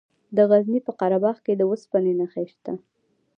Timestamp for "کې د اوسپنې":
1.45-2.13